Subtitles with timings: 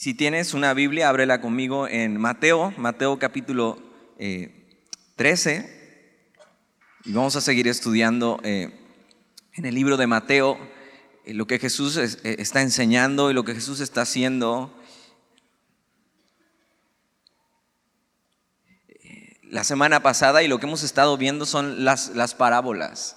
[0.00, 3.82] Si tienes una Biblia, ábrela conmigo en Mateo, Mateo capítulo
[5.16, 5.56] 13.
[5.56, 6.40] Eh,
[7.04, 8.78] y vamos a seguir estudiando eh,
[9.54, 10.56] en el libro de Mateo
[11.24, 14.72] eh, lo que Jesús está enseñando y lo que Jesús está haciendo.
[19.42, 23.16] La semana pasada y lo que hemos estado viendo son las, las parábolas.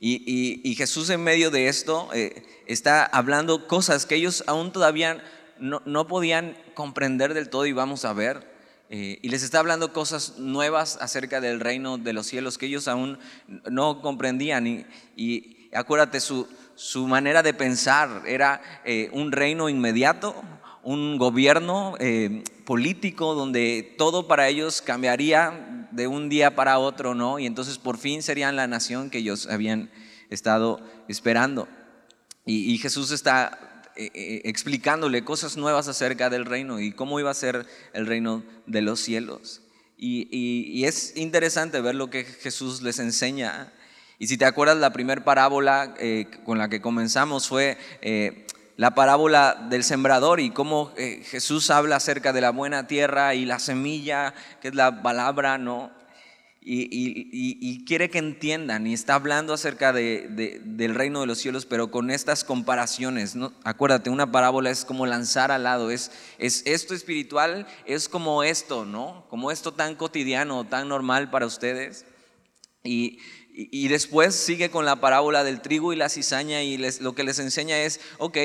[0.00, 5.22] Y, Jesús en medio de esto eh, está hablando cosas que ellos aún todavía
[5.58, 8.56] no, podían comprender del todo y vamos a ver.
[8.90, 12.86] Eh, y les está hablando cosas nuevas acerca del reino de los cielos que ellos
[12.86, 13.18] aún
[13.68, 14.86] no comprendían.
[15.16, 20.36] Y, acuérdate, su, su, manera de pensar era eh, un reino inmediato,
[20.84, 21.96] un gobierno
[22.64, 27.38] político donde todo para ellos cambiaría de un día para otro, ¿no?
[27.38, 29.90] Y entonces por fin serían la nación que ellos habían
[30.30, 31.68] estado esperando.
[32.46, 37.34] Y, Jesús está eh, eh, explicándole cosas nuevas acerca del reino y cómo iba a
[37.34, 39.60] ser el reino de los cielos.
[39.98, 43.70] Y, es interesante ver lo que Jesús les enseña.
[44.18, 47.76] Y si te acuerdas, la primera parábola eh, con la que comenzamos fue
[48.78, 53.58] la parábola del sembrador y cómo Jesús habla acerca de la buena tierra y la
[53.58, 55.97] semilla, que es la palabra, ¿no?
[56.60, 61.90] Y, quiere que entiendan y está hablando acerca de, del reino de los cielos, pero
[61.90, 63.34] con estas comparaciones.
[63.36, 63.52] ¿no?
[63.64, 68.84] Acuérdate, una parábola es como lanzar al lado, es, es esto espiritual, es como esto,
[68.84, 69.24] ¿no?
[69.30, 72.04] Como esto tan cotidiano, tan normal para ustedes.
[72.84, 73.18] Y,
[73.60, 77.40] y, después sigue con la parábola del trigo y la cizaña y lo que les
[77.40, 78.38] enseña es, ok,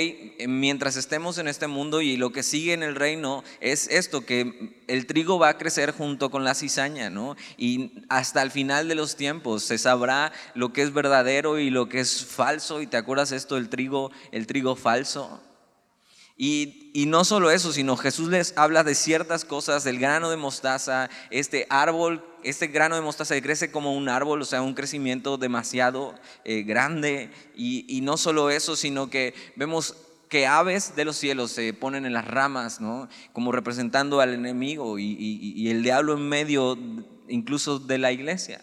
[0.48, 4.74] mientras estemos en este mundo y lo que sigue en el reino es esto, que
[4.88, 7.36] el trigo va a crecer junto con la cizaña, ¿no?
[7.58, 11.90] Y hasta el final de los tiempos se sabrá lo que es verdadero y lo
[11.90, 12.82] que es falso.
[12.82, 15.40] ¿Y te acuerdas esto del trigo, el trigo falso?
[16.46, 21.10] Y, no solo eso, sino Jesús les habla de ciertas cosas, del grano de mostaza,
[21.32, 26.14] este árbol este grano de mostaza crece como un árbol, o sea, un crecimiento demasiado
[26.44, 27.30] eh, grande.
[27.56, 29.96] Y, no solo eso, sino que vemos
[30.28, 33.08] que aves de los cielos se ponen en las ramas, ¿no?
[33.32, 36.78] Como representando al enemigo y, y el diablo en medio
[37.30, 38.60] incluso de la iglesia.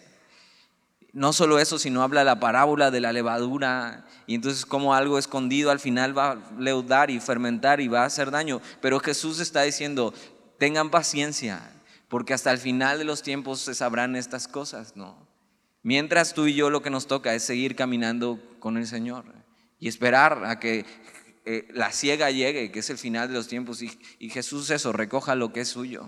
[1.13, 5.71] No solo eso, sino habla la parábola de la levadura y entonces como algo escondido
[5.71, 8.61] al final va a leudar y fermentar y va a hacer daño.
[8.81, 10.13] Pero Jesús está diciendo,
[10.57, 11.69] tengan paciencia,
[12.07, 15.27] porque hasta el final de los tiempos se sabrán estas cosas, ¿no?
[15.83, 19.25] Mientras tú y yo lo que nos toca es seguir caminando con el Señor
[19.79, 20.85] y esperar a que
[21.45, 25.35] eh, la ciega llegue, que es el final de los tiempos, y, Jesús eso, recoja
[25.35, 26.05] lo que es suyo.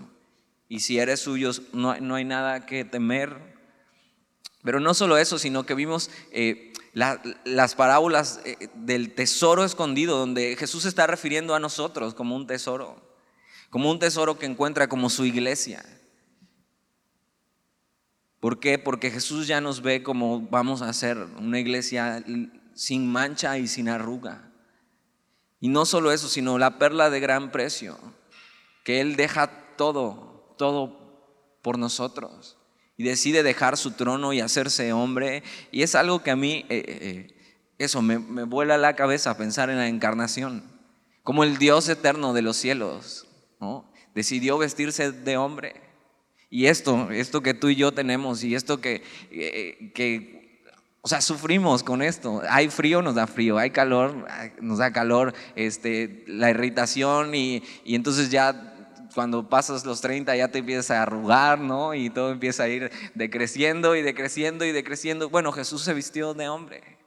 [0.68, 3.53] Y si eres suyo, no, no hay nada que temer.
[4.64, 10.56] Pero no solo eso, sino que vimos eh, las parábolas eh, del tesoro escondido, donde
[10.56, 13.14] Jesús está refiriendo a nosotros como un tesoro
[13.74, 15.84] como un tesoro que encuentra como su iglesia.
[18.38, 18.78] ¿Por qué?
[18.78, 22.24] Porque Jesús ya nos ve como vamos a ser una iglesia
[22.74, 24.48] sin mancha y sin arruga.
[25.58, 27.98] Y no solo eso, sino la perla de gran precio,
[28.84, 32.56] que Él deja todo, todo por nosotros.
[32.96, 35.42] Y decide dejar su trono y hacerse hombre.
[35.72, 37.34] Y es algo que a mí, eh, eh,
[37.78, 40.62] eso, me, me vuela la cabeza pensar en la encarnación,
[41.22, 43.26] como el Dios eterno de los cielos,
[44.14, 45.74] Decidió vestirse de hombre.
[46.50, 50.62] Y esto, esto que tú y yo tenemos y esto que, eh, que,
[51.00, 52.42] o sea, sufrimos con esto.
[52.48, 54.26] Hay frío, nos da frío, hay calor,
[54.60, 58.73] nos da calor, este, la irritación y, y entonces ya
[59.14, 61.94] cuando pasas los 30 ya te empiezas a arrugar, ¿no?
[61.94, 65.30] Y todo empieza a ir decreciendo y decreciendo y decreciendo.
[65.30, 66.98] Bueno, Jesús se vistió de hombre.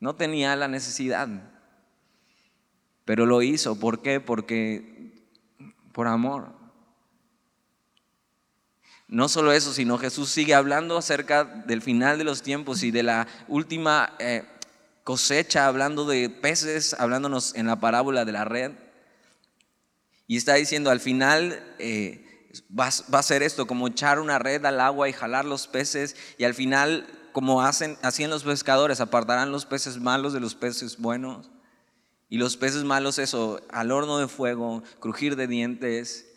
[0.00, 1.28] No tenía la necesidad,
[3.04, 3.78] pero lo hizo.
[3.78, 4.20] ¿Por qué?
[4.20, 5.12] Porque
[5.92, 6.60] por amor.
[9.06, 13.02] No solo eso, sino Jesús sigue hablando acerca del final de los tiempos y de
[13.02, 14.44] la última eh,
[15.04, 18.72] cosecha, hablando de peces, hablándonos en la parábola de la red.
[20.30, 22.48] Y está diciendo, al final eh,
[22.78, 26.44] va, a ser esto, como echar una red al agua y jalar los peces, y
[26.44, 31.50] al final, como hacen, hacían los pescadores, apartarán los peces malos de los peces buenos.
[32.28, 36.28] Y los peces malos, eso, al horno de fuego, crujir de dientes.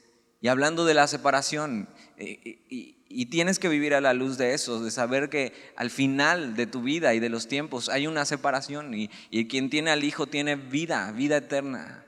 [0.41, 1.87] Y hablando de la separación,
[2.17, 6.55] eh, y, tienes que vivir a la luz de eso, de saber que al final
[6.55, 9.09] de tu vida y de los tiempos hay una separación y,
[9.47, 12.07] quien tiene al Hijo tiene vida, vida eterna.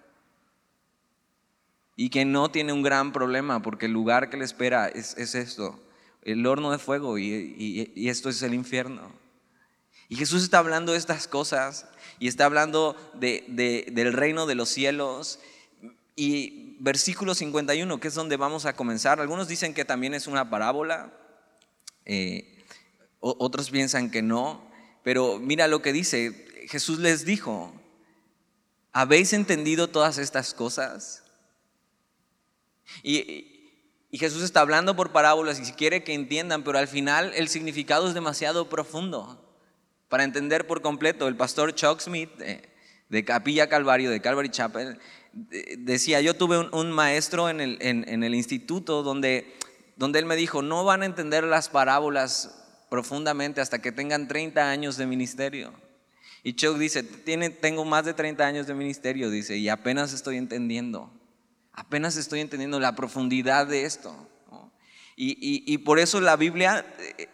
[1.95, 5.79] Y quien no tiene un gran problema porque el lugar que le espera es, esto,
[6.23, 9.11] el horno de fuego y, y esto es el infierno.
[10.07, 11.87] Y Jesús está hablando de estas cosas
[12.19, 15.39] y está hablando del reino de los cielos.
[16.15, 20.49] Y versículo 51, que es donde vamos a comenzar, algunos dicen que también es una
[20.49, 21.11] parábola,
[22.05, 22.63] eh,
[23.19, 24.69] otros piensan que no,
[25.03, 27.73] pero mira lo que dice, Jesús les dijo,
[28.91, 31.23] ¿habéis entendido todas estas cosas?
[33.03, 33.51] Y,
[34.11, 38.13] Jesús está hablando por parábolas y quiere que entiendan, pero al final el significado es
[38.13, 39.45] demasiado profundo
[40.07, 41.27] para entender por completo.
[41.27, 42.31] El pastor Chuck Smith
[43.09, 44.99] de, Capilla Calvario, de Calvary Chapel,
[45.33, 49.53] decía, yo tuve un, maestro en el, instituto donde,
[49.99, 54.95] él me dijo, no van a entender las parábolas profundamente hasta que tengan 30 años
[54.95, 55.73] de ministerio.
[56.41, 61.11] Y Chuck dice, tengo más de 30 años de ministerio, dice, y apenas estoy entendiendo,
[61.75, 64.15] apenas estoy entendiendo la profundidad de esto.
[65.17, 66.85] y, por eso la Biblia
[67.17, 67.29] eh,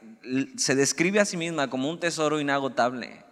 [0.57, 3.23] se describe a sí misma como un tesoro inagotable.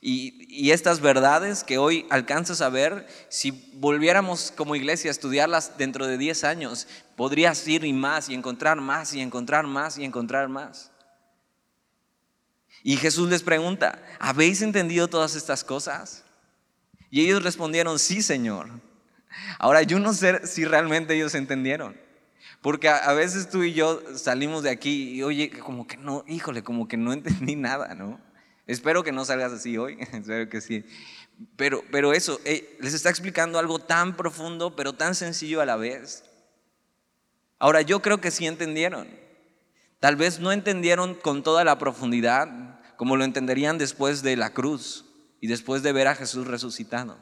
[0.00, 6.06] Y, estas verdades que hoy alcanzas a ver, si volviéramos como iglesia a estudiarlas dentro
[6.06, 10.48] de 10 años, podrías ir y más y encontrar más y encontrar más y encontrar
[10.48, 10.90] más.
[12.82, 16.24] Y Jesús les pregunta, ¿habéis entendido todas estas cosas?
[17.10, 18.68] Y ellos respondieron, sí, Señor.
[19.58, 21.96] Ahora yo no sé si realmente ellos entendieron.
[22.62, 26.62] Porque a, veces tú y yo salimos de aquí y oye, como que no, híjole,
[26.62, 28.20] como que no entendí nada, ¿no?
[28.66, 30.84] Espero que no salgas así hoy, espero que sí.
[31.56, 35.76] Pero, pero eso, eh, les está explicando algo tan profundo, pero tan sencillo a la
[35.76, 36.24] vez.
[37.58, 39.08] Ahora, yo creo que sí entendieron.
[40.00, 45.06] Tal vez no entendieron con toda la profundidad como lo entenderían después de la cruz
[45.40, 47.16] y después de ver a Jesús resucitado.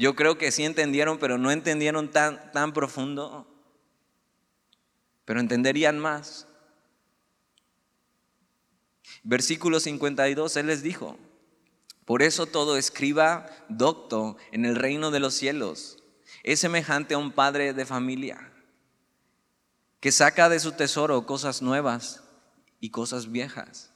[0.00, 3.46] Yo creo que sí entendieron, pero no entendieron tan, tan profundo.
[5.26, 6.46] Pero entenderían más.
[9.22, 11.18] Versículo 52, Él les dijo,
[12.06, 16.02] por eso todo escriba docto en el reino de los cielos
[16.44, 18.50] es semejante a un padre de familia
[20.00, 22.24] que saca de su tesoro cosas nuevas
[22.80, 23.89] y cosas viejas.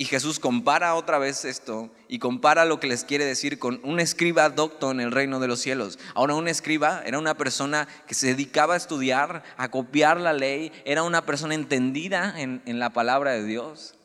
[0.00, 3.98] Y Jesús compara otra vez esto y compara lo que les quiere decir con un
[3.98, 5.98] escriba docto en el reino de los cielos.
[6.14, 10.70] Ahora un escriba era una persona que se dedicaba a estudiar, a copiar la ley,
[10.84, 13.96] era una persona entendida en, la palabra de Dios.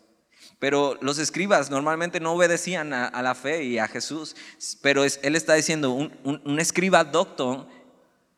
[0.58, 4.36] Pero los escribas normalmente no obedecían a, la fe y a Jesús.
[4.82, 7.70] Pero él está diciendo, un, un escriba docto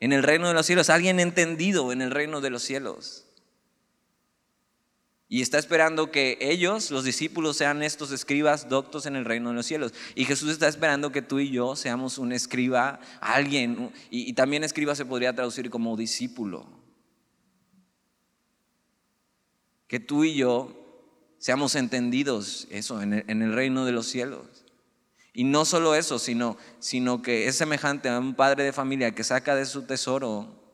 [0.01, 3.24] en el reino de los cielos, alguien entendido en el reino de los cielos.
[5.27, 9.55] Y está esperando que ellos, los discípulos, sean estos escribas doctos en el reino de
[9.55, 9.93] los cielos.
[10.13, 13.91] Y Jesús está esperando que tú y yo seamos un escriba, alguien.
[14.11, 16.67] Y, también escriba se podría traducir como discípulo.
[19.87, 20.73] Que tú y yo
[21.39, 24.65] seamos entendidos, eso, en el, reino de los cielos.
[25.33, 29.23] Y no solo eso, sino, sino que es semejante a un padre de familia que
[29.23, 30.64] saca de su tesoro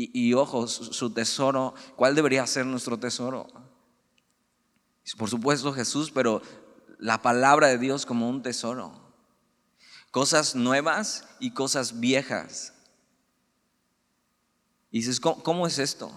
[0.00, 3.48] y, ojos, su tesoro, ¿cuál debería ser nuestro tesoro?
[5.16, 6.40] Por supuesto Jesús, pero
[7.00, 8.92] la palabra de Dios como un tesoro.
[10.12, 12.74] Cosas nuevas y cosas viejas.
[14.92, 16.12] Y dices, ¿cómo, es esto?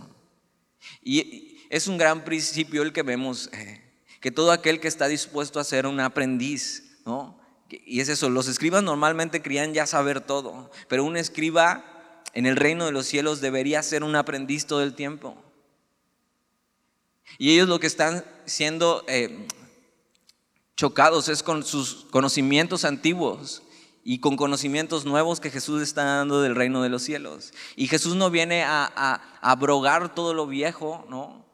[1.02, 3.82] Y es un gran principio el que vemos, eh,
[4.20, 7.42] que todo aquel que está dispuesto a ser un aprendiz, ¿no?
[7.68, 11.92] Y es eso, los escribas normalmente querían ya saber todo, pero un escriba
[12.34, 15.36] en el reino de los cielos debería ser un aprendiz todo el tiempo.
[17.38, 19.48] Y ellos lo que están siendo eh,
[20.76, 23.64] chocados es con sus conocimientos antiguos
[24.04, 27.54] y con conocimientos nuevos que Jesús está dando del reino de los cielos.
[27.76, 31.46] Y Jesús no viene a, a abrogar todo lo viejo, ¿no?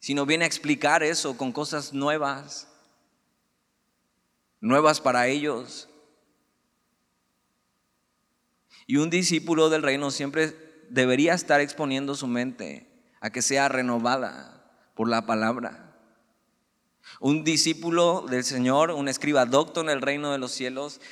[0.00, 2.68] Sino viene a explicar eso con cosas nuevas,
[4.60, 5.88] nuevas para ellos.
[8.88, 10.56] Y un discípulo del reino siempre
[10.88, 12.88] debería estar exponiendo su mente
[13.20, 14.64] a que sea renovada
[14.94, 15.94] por la palabra.
[17.20, 21.02] Un discípulo del Señor, un escriba docto en el reino de los cielos,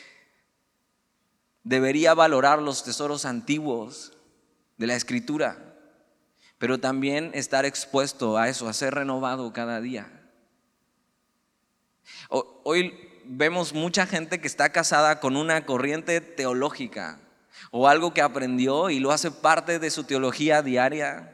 [1.65, 4.15] debería valorar los tesoros antiguos
[4.79, 5.77] de la escritura,
[6.57, 10.31] pero también estar expuesto a eso, a ser renovado cada día.
[12.31, 17.21] Hoy vemos mucha gente que está casada con una corriente teológica
[17.71, 21.33] o algo que aprendió y lo hace parte de su teología diaria.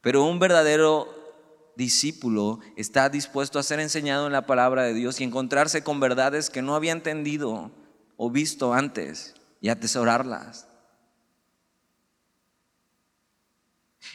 [0.00, 1.20] Pero un verdadero
[1.76, 6.50] discípulo está dispuesto a ser enseñado en la palabra de Dios y encontrarse con verdades
[6.50, 7.70] que no había entendido
[8.16, 10.66] o visto antes y atesorarlas.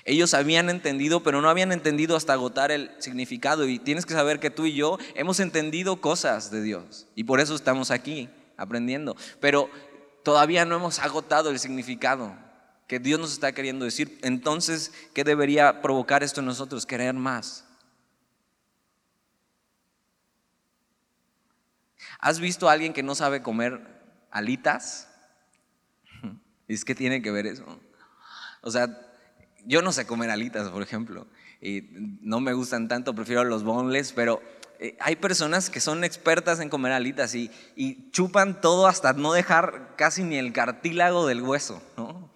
[0.03, 3.67] Ellos habían entendido, pero no habían entendido hasta agotar el significado.
[3.67, 7.07] Y tienes que saber que tú y yo hemos entendido cosas de Dios.
[7.15, 9.15] Y por eso estamos aquí aprendiendo.
[9.39, 9.69] Pero
[10.25, 12.35] todavía no hemos agotado el significado
[12.87, 14.19] que Dios nos está queriendo decir.
[14.23, 16.85] Entonces, ¿qué debería provocar esto en nosotros?
[16.85, 17.63] Querer más.
[22.19, 23.81] ¿Has visto a alguien que no sabe comer
[24.31, 25.07] alitas?
[26.67, 27.63] Es que tiene que ver eso.
[28.61, 28.87] O sea,
[29.63, 31.27] yo no sé comer alitas, por ejemplo,
[31.61, 31.87] y
[32.21, 34.41] no me gustan tanto, prefiero los boneless, pero
[34.79, 37.51] eh, hay personas que son expertas en comer alitas y,
[38.11, 42.29] chupan todo hasta no dejar casi ni el cartílago del hueso, ¿no?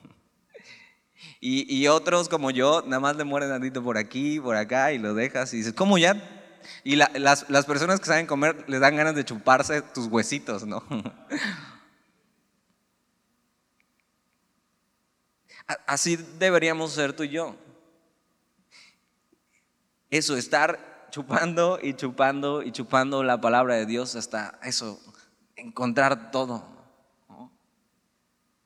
[1.41, 5.13] Y, otros como yo, nada más le mueren tantito por aquí, por acá y lo
[5.13, 6.22] dejas y dices, ¿cómo ya?
[6.84, 10.84] Y las, las personas que saben comer les dan ganas de chuparse tus huesitos, ¿no?
[15.86, 17.55] Así deberíamos ser tú y yo.
[20.10, 25.00] Eso, estar chupando y chupando y chupando la palabra de Dios hasta eso,
[25.56, 26.63] encontrar todo.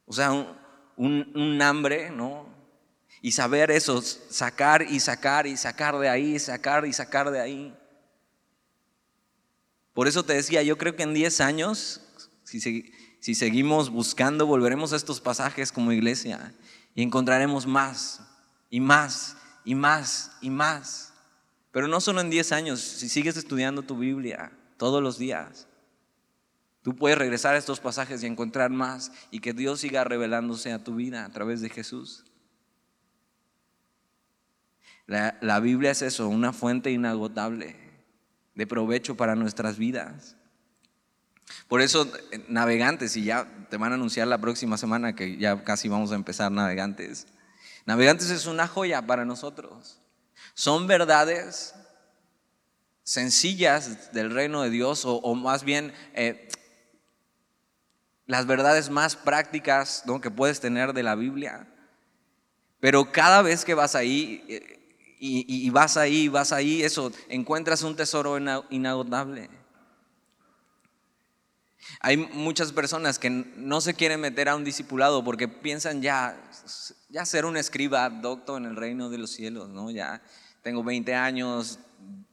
[0.06, 0.32] O sea,
[0.96, 2.48] un, hambre, ¿no?
[3.22, 7.78] Y saber eso, sacar y sacar y sacar de ahí, sacar y sacar de ahí.
[9.94, 12.02] Por eso te decía, yo creo que en 10 años,
[12.44, 12.60] si,
[13.20, 16.54] si seguimos buscando, volveremos a estos pasajes como iglesia
[16.94, 18.22] y encontraremos más
[18.70, 21.13] y más y más y más.
[21.74, 25.68] Pero no solo en 10 años, si sigues estudiando tu Biblia todos los días,
[26.84, 30.84] tú puedes regresar a estos pasajes y encontrar más y que Dios siga revelándose a
[30.84, 32.26] tu vida a través de Jesús.
[35.08, 37.76] La, la Biblia es eso, una fuente inagotable
[38.54, 40.38] de provecho para nuestras vidas.
[41.68, 45.64] Por eso, eh, navegantes, y ya te van a anunciar la próxima semana que ya
[45.64, 47.26] casi vamos a empezar navegantes.
[47.88, 50.03] Navegantes es una joya para nosotros.
[50.54, 51.74] Son verdades
[53.04, 56.48] sencillas del reino de Dios, o, más bien eh,
[58.26, 61.68] las verdades más prácticas que puedes tener de la Biblia.
[62.80, 64.80] Pero cada vez que vas ahí, eh,
[65.20, 68.38] y, vas ahí, vas ahí, eso, encuentras un tesoro
[68.70, 69.50] inagotable.
[72.02, 76.38] Hay muchas personas que no se quieren meter a un discipulado porque piensan ya,
[77.10, 79.90] ya ser un escriba docto en el reino de los cielos, ¿no?
[79.90, 80.22] Ya
[80.64, 81.78] tengo 20 años,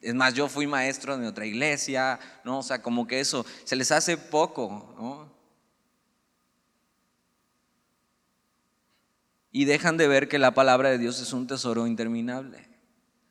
[0.00, 2.60] es más, yo fui maestro de otra iglesia, ¿no?
[2.60, 5.30] O sea, como que eso se les hace poco, ¿no?
[9.52, 12.58] Y dejan de ver que la palabra de Dios es un tesoro interminable.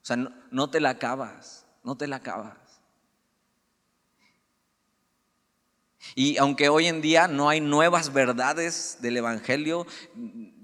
[0.01, 2.57] O sea, no, no te la acabas, no te la acabas.
[6.13, 9.87] Y aunque hoy en día no hay nuevas verdades del Evangelio,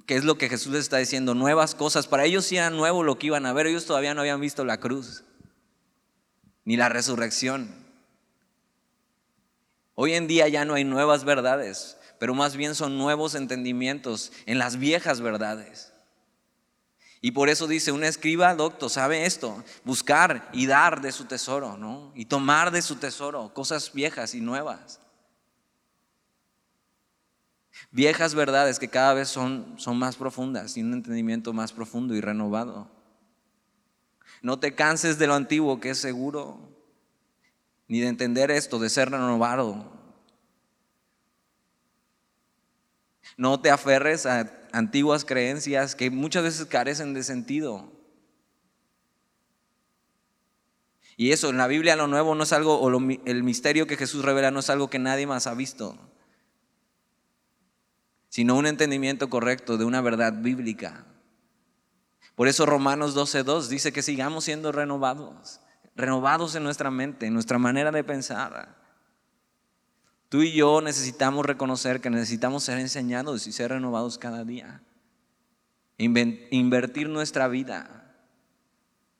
[0.05, 3.03] que es lo que Jesús les está diciendo, nuevas cosas, para ellos sí era nuevo
[3.03, 5.23] lo que iban a ver, ellos todavía no habían visto la cruz,
[6.63, 7.73] ni la resurrección.
[9.95, 14.59] Hoy en día ya no hay nuevas verdades, pero más bien son nuevos entendimientos en
[14.59, 15.91] las viejas verdades.
[17.21, 21.75] Y por eso dice, un escriba docto sabe esto, buscar y dar de su tesoro,
[21.77, 22.11] ¿no?
[22.13, 24.99] Y tomar de su tesoro cosas viejas y nuevas.
[27.95, 32.19] Viejas verdades que cada vez son, son más profundas y un entendimiento más profundo y
[32.19, 32.89] renovado.
[34.41, 36.59] No te canses de lo antiguo que es seguro,
[37.87, 39.93] ni de entender esto, de ser renovado.
[43.37, 47.93] No te aferres a antiguas creencias que muchas veces carecen de sentido.
[51.15, 54.25] Y eso, en la Biblia lo nuevo no es algo, o el misterio que Jesús
[54.25, 55.97] revela no es algo que nadie más ha visto
[58.35, 61.05] sino un entendimiento correcto de una verdad bíblica.
[62.35, 65.61] Por eso Romanos 12.2 dice que sigamos siendo renovados,
[65.95, 68.75] renovados en nuestra mente, en nuestra manera de pensar.
[70.27, 74.83] Tú y yo necesitamos reconocer que necesitamos ser enseñados y ser renovados cada día.
[75.97, 78.17] Invertir nuestra vida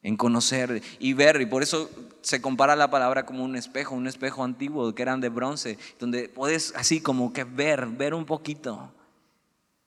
[0.02, 1.40] en conocer y ver.
[1.40, 5.22] Y por eso se compara la palabra como un espejo, un espejo antiguo que eran
[5.22, 8.92] de bronce, donde puedes así como que ver, ver un poquito.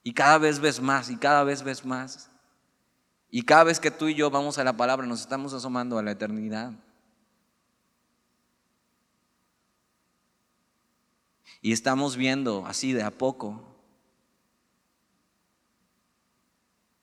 [0.09, 2.31] Y cada vez ves más y cada vez ves más.
[3.29, 6.01] Y cada vez que tú y yo vamos a la palabra nos estamos asomando a
[6.01, 6.73] la eternidad.
[11.61, 13.63] Y estamos viendo así de a poco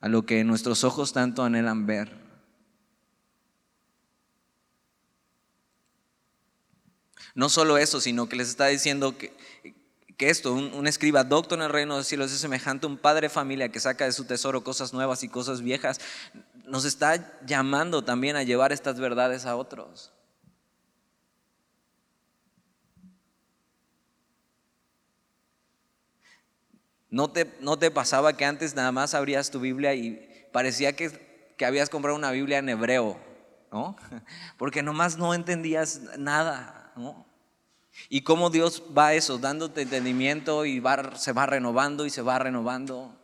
[0.00, 2.12] a lo que nuestros ojos tanto anhelan ver.
[7.36, 9.32] No solo eso, sino que les está diciendo que,
[10.16, 12.96] que esto, un, escriba docto en el reino de los cielos es semejante a un
[12.96, 16.00] padre de familia que saca de su tesoro cosas nuevas y cosas viejas,
[16.64, 20.12] nos está llamando también a llevar estas verdades a otros.
[27.10, 31.54] ¿No te, ¿No te pasaba que antes nada más abrías tu Biblia y parecía que,
[31.56, 33.20] que habías comprado una Biblia en hebreo?
[33.70, 33.96] ¿no?
[34.58, 37.26] Porque nomás no entendías nada, ¿no?
[38.08, 40.82] Y cómo Dios va a eso, dándote entendimiento y
[41.16, 43.14] se va renovando y se va renovando.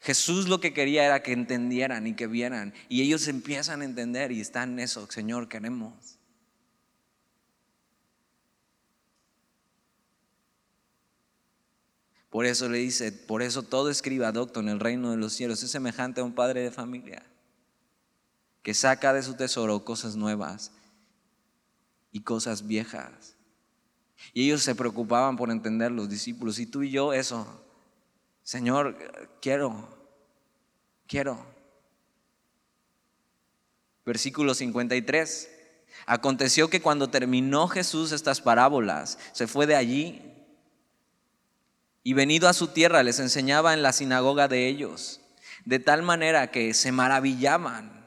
[0.00, 2.74] Jesús lo que quería era que entendieran y que vieran.
[2.88, 6.18] Y ellos empiezan a entender y están en eso, Señor, queremos.
[12.30, 15.62] Por eso le dice, por eso todo escriba docto en el reino de los cielos
[15.62, 17.24] es semejante a un padre de familia
[18.62, 20.70] que saca de su tesoro cosas nuevas
[22.12, 23.36] y cosas viejas.
[24.32, 26.58] Y ellos se preocupaban por entender los discípulos.
[26.58, 27.46] Y tú y yo eso,
[28.42, 28.96] Señor,
[29.40, 29.88] quiero,
[31.06, 31.44] quiero.
[34.04, 35.50] Versículo 53.
[36.06, 40.22] Aconteció que cuando terminó Jesús estas parábolas, se fue de allí
[42.02, 45.20] y venido a su tierra les enseñaba en la sinagoga de ellos,
[45.64, 48.00] de tal manera que se maravillaban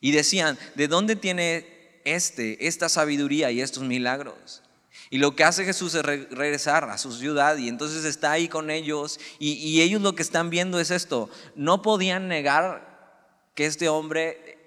[0.00, 1.75] y decían, ¿de dónde tiene
[2.06, 4.62] este, esta sabiduría y estos milagros.
[5.10, 8.70] Y lo que hace Jesús es regresar a su ciudad y entonces está ahí con
[8.70, 11.28] ellos y, ellos lo que están viendo es esto.
[11.54, 14.58] No podían negar que este hombre,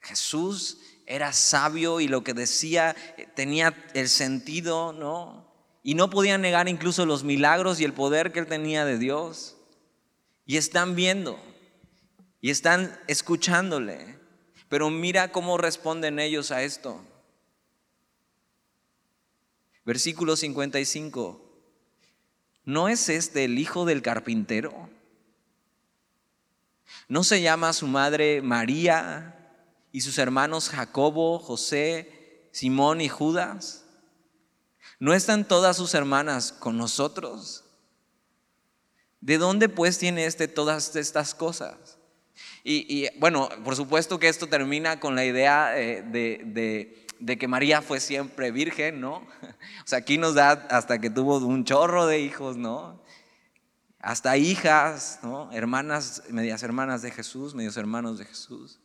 [0.00, 2.96] Jesús, era sabio y lo que decía
[3.34, 5.50] tenía el sentido, ¿no?
[5.82, 9.56] Y no podían negar incluso los milagros y el poder que él tenía de Dios.
[10.46, 11.38] Y están viendo
[12.40, 14.19] y están escuchándole.
[14.70, 17.04] Pero mira cómo responden ellos a esto.
[19.84, 21.44] Versículo 55.
[22.64, 24.88] ¿No es este el hijo del carpintero?
[27.08, 33.84] ¿No se llama su madre María y sus hermanos Jacobo, José, Simón y Judas?
[35.00, 37.64] ¿No están todas sus hermanas con nosotros?
[39.20, 41.99] ¿De dónde pues tiene este todas estas cosas?
[42.62, 48.00] Y, bueno, por supuesto que esto termina con la idea eh, de, que María fue
[48.00, 49.26] siempre virgen, ¿no?
[49.84, 53.02] O sea, aquí nos da hasta que tuvo un chorro de hijos, ¿no?
[53.98, 55.50] Hasta hijas, ¿no?
[55.52, 58.80] Hermanas, medias hermanas de Jesús, medios hermanos de Jesús.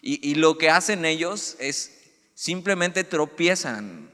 [0.00, 2.02] Y, y lo que hacen ellos es
[2.34, 4.10] simplemente tropiezan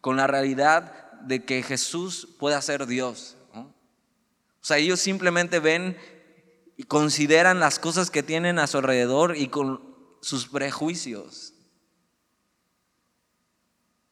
[0.00, 3.36] con la realidad de que Jesús pueda ser Dios.
[3.54, 3.60] ¿no?
[3.60, 5.96] O sea, ellos simplemente ven
[6.76, 11.54] y consideran las cosas que tienen a su alrededor y con sus prejuicios.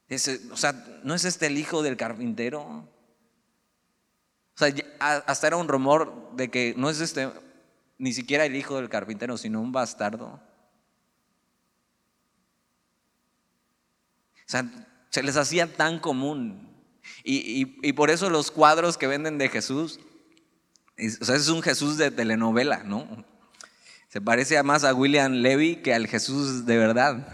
[0.09, 2.61] o sea, ¿no es este el hijo del carpintero?
[2.61, 7.31] O sea, hasta era un rumor de que no es este
[7.97, 10.39] ni siquiera el hijo del carpintero, sino un bastardo.
[14.35, 14.69] O sea,
[15.09, 16.69] se les hacía tan común.
[17.23, 19.99] y por eso los cuadros que venden de Jesús
[21.21, 23.25] o sea, es un Jesús de telenovela, ¿no?
[24.09, 27.27] Se parece más a William Levy que al Jesús de verdad.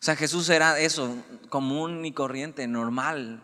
[0.00, 3.42] O sea, Jesús era eso, común y corriente, normal.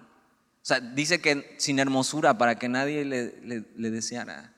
[0.62, 4.54] O sea, dice que sin hermosura para que nadie le, le deseara.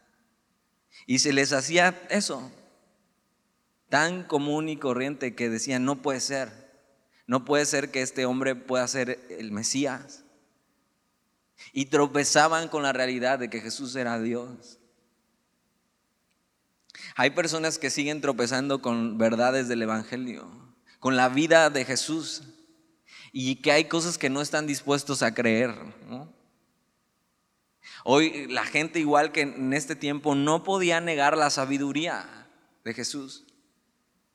[1.07, 2.51] Y se les hacía eso,
[3.89, 6.67] tan común y corriente que decían, no puede ser,
[7.27, 10.26] no puede ser que este hombre pueda ser el Mesías.
[11.73, 14.79] Y tropezaban con la realidad de que Jesús era Dios.
[17.15, 20.47] Hay personas que siguen tropezando con verdades del Evangelio,
[21.01, 22.43] con la vida de Jesús,
[23.33, 25.75] y que hay cosas que no están dispuestos a creer.
[28.05, 32.49] Hoy la gente igual que en este tiempo no podía negar la sabiduría
[32.85, 33.45] de Jesús.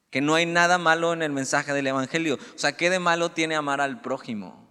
[0.09, 2.37] Que no hay nada malo en el mensaje del Evangelio.
[2.55, 4.70] O sea, ¿qué de malo tiene amar al prójimo?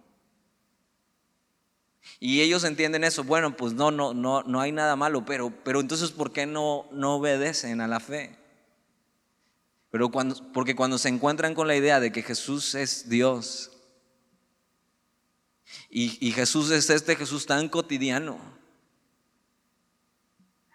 [2.19, 5.79] Y ellos entienden eso, bueno, pues no, no, no, no hay nada malo, pero, pero
[5.79, 8.37] entonces ¿por qué no, no obedecen a la fe?
[9.89, 13.71] Pero cuando, porque cuando se encuentran con la idea de que Jesús es Dios
[15.89, 18.39] y, y Jesús es este Jesús tan cotidiano,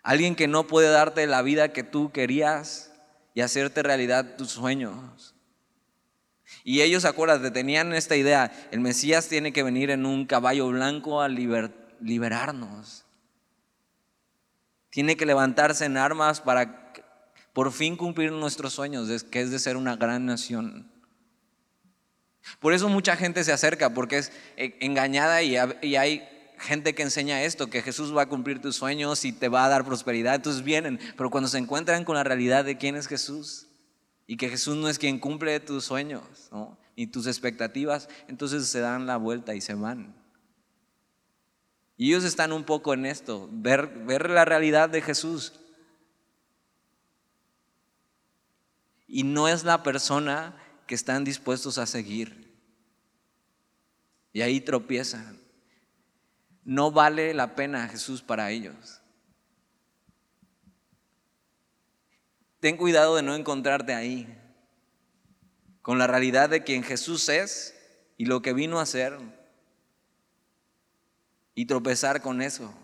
[0.03, 2.93] alguien que no puede darte la vida que tú querías
[3.35, 5.36] y hacerte realidad tus sueños,
[6.69, 11.23] y ellos, acuérdate, tenían esta idea, el Mesías tiene que venir en un caballo blanco
[11.23, 13.05] a liberarnos.
[14.91, 16.93] Tiene que levantarse en armas para
[17.53, 20.91] por fin cumplir nuestros sueños, que es de ser una gran nación.
[22.59, 27.45] Por eso mucha gente se acerca, porque es eh, engañada y hay gente que enseña
[27.45, 30.65] esto, que Jesús va a cumplir tus sueños y te va a dar prosperidad, entonces
[30.65, 33.69] vienen, pero cuando se encuentran con la realidad de quién es Jesús
[34.27, 36.23] y que Jesús no es quien cumple tus sueños
[36.97, 40.15] ni tus expectativas, entonces se dan la vuelta y se van.
[41.97, 45.53] Y ellos están un poco en esto, ver, ver la realidad de Jesús.
[49.07, 52.55] Y no es la persona que están dispuestos a seguir.
[54.33, 55.41] Y ahí tropiezan.
[56.65, 59.01] No vale la pena Jesús para ellos.
[62.67, 64.27] Ten cuidado de no encontrarte ahí,
[65.83, 67.77] con la realidad de quien Jesús es
[68.17, 69.17] y lo que vino a hacer,
[71.55, 72.75] y tropezar con eso.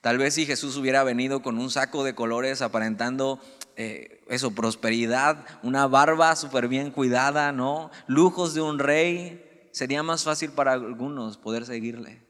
[0.00, 3.40] Tal vez si Jesús hubiera venido con un saco de colores aparentando
[3.76, 7.92] eh, eso, prosperidad, una barba súper bien cuidada, ¿no?
[8.08, 12.23] Lujos de un rey, sería más fácil para algunos poder seguirle.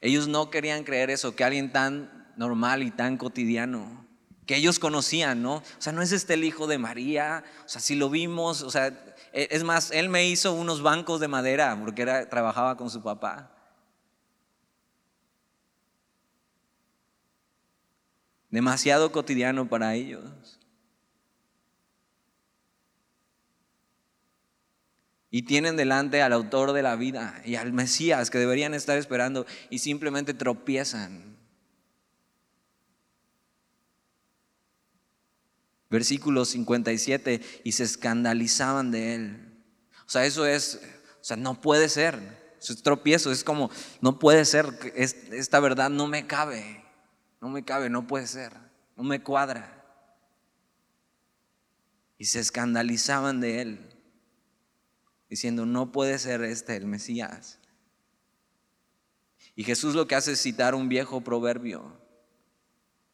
[0.00, 4.06] Ellos no querían creer eso, que alguien tan normal y tan cotidiano,
[4.46, 5.56] que ellos conocían, ¿no?
[5.56, 8.70] O sea, no es este el hijo de María, o sea, si lo vimos, o
[8.70, 8.88] sea,
[9.32, 13.02] e, es más, él me hizo unos bancos de madera porque era, trabajaba con su
[13.02, 13.50] papá.
[18.50, 20.57] Demasiado cotidiano para ellos.
[25.30, 29.46] Y tienen delante al autor de la vida y al Mesías que deberían estar esperando
[29.68, 31.36] y simplemente tropiezan.
[35.90, 39.64] Versículo 57, y se escandalizaban de él.
[40.06, 40.80] O sea, eso es,
[41.20, 42.38] o sea, no puede ser.
[42.60, 46.84] Eso es tropiezo, es como, no puede ser, esta verdad no me cabe,
[47.40, 48.52] no me cabe, no puede ser,
[48.96, 49.84] no me cuadra.
[52.18, 53.87] Y se escandalizaban de él
[55.28, 57.58] diciendo, no puede ser este el Mesías.
[59.54, 61.98] Y Jesús lo que hace es citar un viejo proverbio.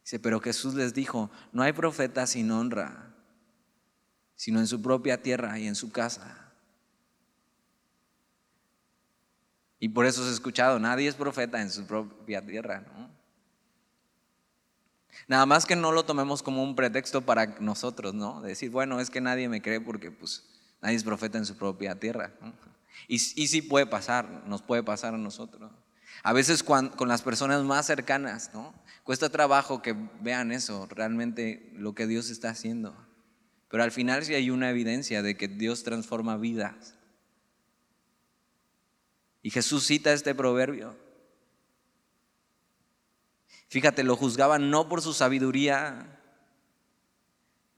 [0.05, 3.15] Dice, pero Jesús les dijo, no hay profeta sin honra,
[4.37, 6.53] sino en su propia tierra y en su casa.
[9.79, 13.11] Y por eso se ha escuchado, nadie es profeta en su propia tierra, ¿no?
[15.29, 18.43] Nada más que no lo tomemos como un pretexto para nosotros, ¿no?
[18.43, 20.54] decir, bueno, es que nadie me cree porque pues
[20.85, 22.35] Nadie es profeta en su propia tierra.
[23.09, 25.73] Y, y, sí puede pasar, nos puede pasar a nosotros.
[26.23, 28.75] A veces con, las personas más cercanas, ¿no?
[29.03, 32.95] Cuesta trabajo que vean eso, realmente lo que Dios está haciendo.
[33.71, 36.97] Pero al final sí hay una evidencia de que Dios transforma vidas.
[39.41, 40.95] Y Jesús cita este proverbio.
[43.69, 46.14] Fíjate, lo juzgaban no por su sabiduría,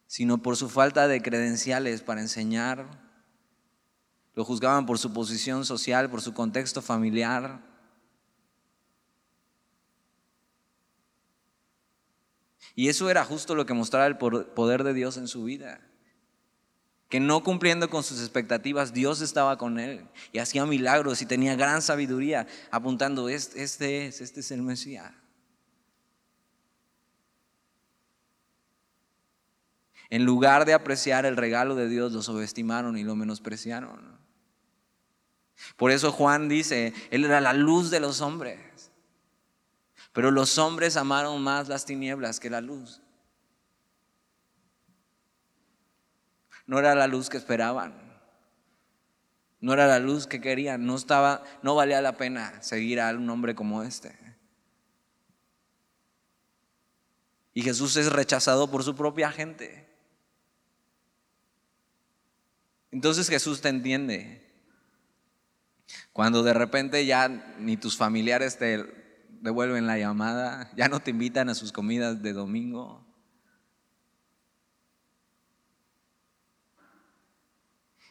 [0.07, 2.87] sino por su falta de credenciales para enseñar.
[4.35, 7.61] Lo juzgaban por su posición social, por su contexto familiar.
[12.75, 15.81] Y eso era justo lo que mostraba el poder de Dios en su vida.
[17.09, 21.55] Que no cumpliendo con sus expectativas, Dios estaba con él y hacía milagros y tenía
[21.55, 25.13] gran sabiduría, apuntando, este, este es, este es el Mesías.
[30.11, 34.17] En lugar de apreciar el regalo de Dios, lo subestimaron y lo menospreciaron.
[35.77, 38.93] Por eso Juan dice, Él era la luz de los hombres.
[40.13, 43.03] Pero los hombres amaron más las tinieblas que la luz.
[46.67, 47.95] No era la luz que esperaban.
[49.61, 50.87] No era la luz que querían.
[50.87, 54.17] No estaba, no valía la pena seguir a un hombre como este.
[57.53, 59.86] Y Jesús es rechazado por su propia gente.
[62.97, 64.43] Entonces Jesús te entiende.
[66.15, 67.29] Cuando de repente ya
[67.59, 68.87] ni tus familiares te
[69.43, 73.07] devuelven la llamada, ya no te invitan a sus comidas de domingo.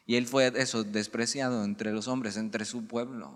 [0.05, 3.35] Y él fue eso, despreciado entre los hombres, entre su pueblo.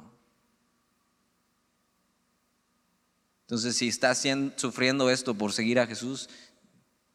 [3.48, 4.24] Entonces, si estás
[4.56, 6.30] sufriendo esto por seguir a Jesús,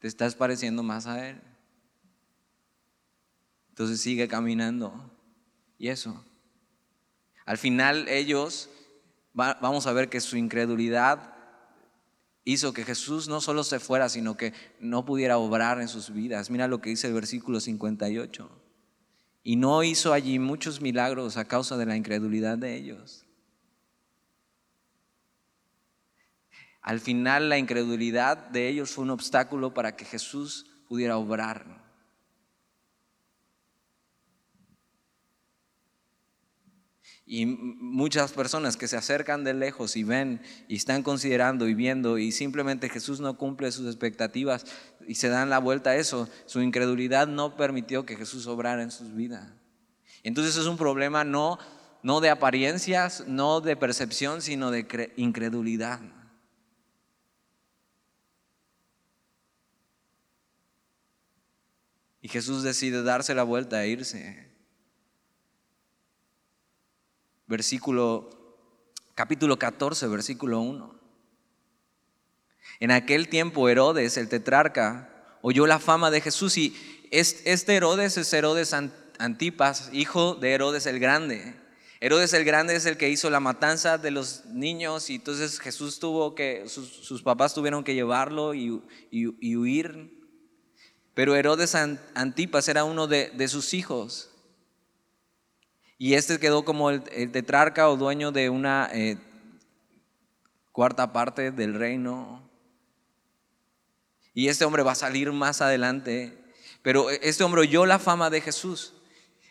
[0.00, 1.53] te estás pareciendo más a Él.
[3.74, 5.10] Entonces sigue caminando.
[5.78, 6.24] Y eso.
[7.44, 8.70] Al final ellos,
[9.32, 11.34] vamos a ver que su incredulidad
[12.44, 16.50] hizo que Jesús no solo se fuera, sino que no pudiera obrar en sus vidas.
[16.50, 18.48] Mira lo que dice el versículo 58.
[19.42, 23.26] Y no hizo allí muchos milagros a causa de la incredulidad de ellos.
[26.80, 31.83] Al final la incredulidad de ellos fue un obstáculo para que Jesús pudiera obrar.
[37.26, 42.18] Y muchas personas que se acercan de lejos y ven y están considerando y viendo
[42.18, 44.66] y simplemente Jesús no cumple sus expectativas
[45.08, 48.90] y se dan la vuelta a eso, su incredulidad no permitió que Jesús obrara en
[48.90, 49.50] sus vidas.
[50.22, 51.58] Entonces es un problema no,
[52.02, 56.00] no de apariencias, no de percepción, sino de incredulidad.
[62.20, 64.53] Y Jesús decide darse la vuelta e irse.
[67.46, 68.30] Versículo,
[69.14, 70.94] capítulo 14, versículo 1.
[72.80, 76.74] En aquel tiempo Herodes, el tetrarca, oyó la fama de Jesús y
[77.10, 78.74] este Herodes es Herodes
[79.18, 81.54] Antipas, hijo de Herodes el Grande.
[82.00, 86.00] Herodes el Grande es el que hizo la matanza de los niños y entonces Jesús
[86.00, 90.10] tuvo que, sus, papás tuvieron que llevarlo y, huir.
[91.14, 94.30] Pero Herodes Antipas era uno de, sus hijos.
[96.04, 99.16] Y este quedó como el, tetrarca o dueño de una eh,
[100.70, 102.46] cuarta parte del reino.
[104.34, 106.36] Y este hombre va a salir más adelante.
[106.82, 108.92] Pero este hombre oyó la fama de Jesús.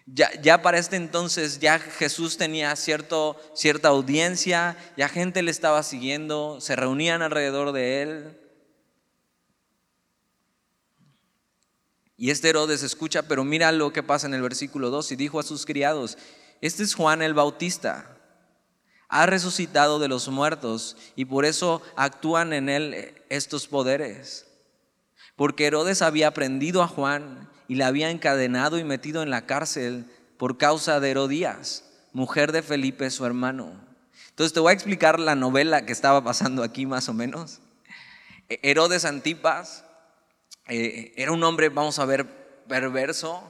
[0.05, 6.61] Ya, para este entonces ya Jesús tenía cierto, cierta audiencia, ya gente le estaba siguiendo,
[6.61, 8.39] se reunían alrededor de él.
[12.15, 15.39] Y este Herodes escucha, pero mira lo que pasa en el versículo 2 y dijo
[15.39, 16.15] a sus criados,
[16.63, 18.15] este es Juan el Bautista,
[19.09, 24.47] ha resucitado de los muertos y por eso actúan en él estos poderes.
[25.35, 30.05] Porque Herodes había prendido a Juan y la había encadenado y metido en la cárcel
[30.37, 33.73] por causa de Herodías, mujer de Felipe, su hermano.
[34.29, 37.59] Entonces te voy a explicar la novela que estaba pasando aquí más o menos.
[38.47, 39.83] Herodes Antipas
[40.69, 43.49] eh, era un hombre, vamos a ver, perverso,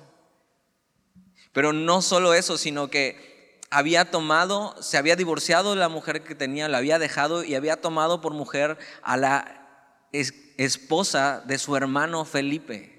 [1.53, 6.35] pero no solo eso, sino que había tomado, se había divorciado de la mujer que
[6.35, 12.25] tenía, la había dejado y había tomado por mujer a la esposa de su hermano
[12.25, 12.91] Felipe.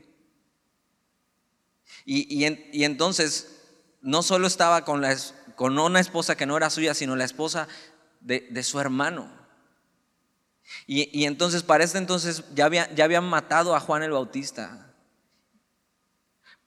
[2.06, 2.44] Y,
[2.84, 3.62] entonces
[4.00, 5.04] no solo estaba con,
[5.54, 7.68] con, una esposa que no era suya, sino la esposa
[8.20, 9.44] de su hermano.
[10.86, 14.93] Y, entonces para este entonces ya, ya habían matado a Juan el Bautista.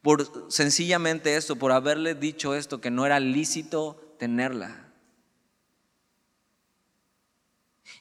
[0.01, 4.87] Por sencillamente esto, por haberle dicho esto, que no era lícito tenerla.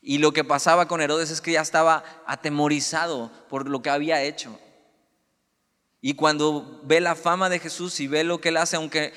[0.03, 4.23] Y lo que pasaba con Herodes es que ya estaba atemorizado por lo que había
[4.23, 4.59] hecho.
[6.01, 9.13] Y cuando ve la fama de Jesús y ve lo que él hace, aunque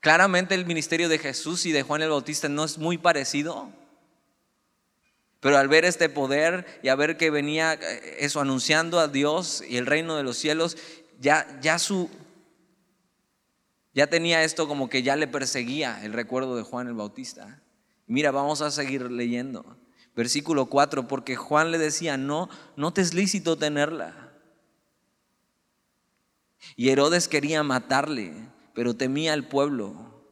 [0.00, 3.70] claramente el ministerio de Jesús y de Juan el Bautista no es muy parecido,
[5.40, 7.72] pero al ver este poder y a ver que venía
[8.18, 10.76] eso anunciando a Dios y el reino de los cielos,
[11.20, 12.10] ya, ya su,
[13.92, 17.60] ya tenía esto como que ya le perseguía el recuerdo de Juan el Bautista.
[18.06, 19.76] Mira, vamos a seguir leyendo.
[20.16, 24.32] Versículo 4, porque Juan le decía, no, no te es lícito tenerla.
[26.74, 28.34] Y Herodes quería matarle,
[28.74, 30.24] pero temía al pueblo,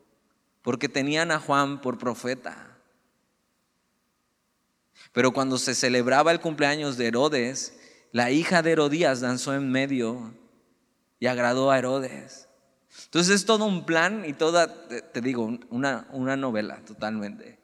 [0.62, 2.79] porque tenían a Juan por profeta.
[5.12, 7.79] Pero cuando se celebraba el cumpleaños de Herodes,
[8.11, 10.35] la hija de Herodías danzó en medio
[11.20, 12.48] y agradó a Herodes.
[13.04, 17.59] Entonces es todo un plan y toda, te digo, una, una novela totalmente.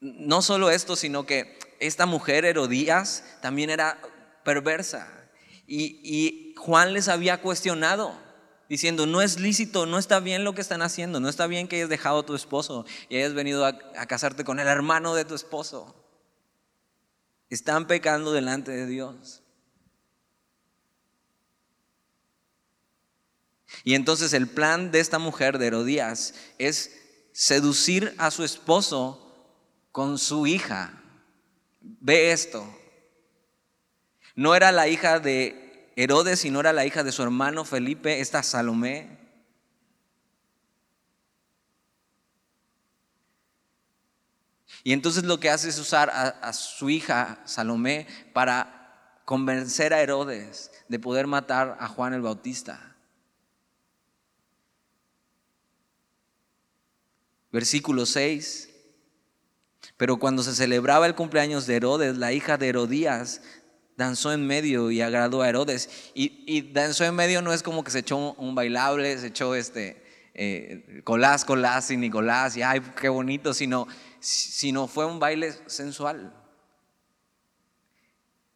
[0.00, 3.98] No solo esto, sino que esta mujer Herodías también era
[4.44, 5.08] perversa.
[5.66, 8.28] Y, y Juan les había cuestionado
[8.68, 11.76] diciendo, no es lícito, no está bien lo que están haciendo, no está bien que
[11.76, 15.34] hayas dejado a tu esposo y hayas venido a, casarte con el hermano de tu
[15.34, 15.94] esposo.
[17.48, 19.42] Están pecando delante de Dios.
[23.84, 26.92] Y entonces el plan de esta mujer de Herodías es
[27.32, 29.24] seducir a su esposo
[29.92, 31.02] con su hija.
[31.80, 32.66] Ve esto.
[34.34, 38.20] No era la hija de Herodes y no era la hija de su hermano Felipe,
[38.20, 39.18] esta Salomé.
[44.84, 50.70] Y entonces lo que hace es usar a, su hija Salomé para convencer a Herodes
[50.88, 52.87] de poder matar a Juan el Bautista.
[57.52, 58.68] Versículo 6.
[59.96, 63.42] Pero cuando se celebraba el cumpleaños de Herodes, la hija de Herodías
[63.96, 65.90] danzó en medio y agradó a Herodes.
[66.14, 70.04] Y, danzó en medio no es como que se echó un bailable, se echó este
[70.34, 73.88] eh, Colás, Colás y Nicolás, y ay, qué bonito, sino,
[74.20, 76.32] sino fue un baile sensual.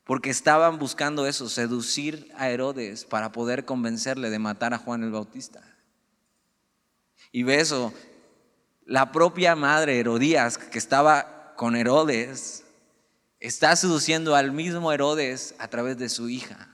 [0.04, 5.10] Porque estaban buscando eso, seducir a Herodes para poder convencerle de matar a Juan el
[5.10, 5.62] Bautista.
[7.32, 7.92] Y ve eso,
[8.86, 12.64] la propia madre Herodías, que estaba con Herodes,
[13.40, 16.68] está seduciendo al mismo Herodes a través de su hija.